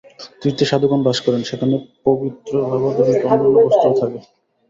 তীর্থে 0.41 0.65
সাধুগণ 0.69 0.99
বাস 1.03 1.17
করেন, 1.25 1.41
সেখানে 1.49 1.75
পবিত্রভাবোদ্দীপক 2.05 3.23
অন্যান্য 3.25 3.55
বস্তুও 3.65 3.93
থাকে। 3.99 4.19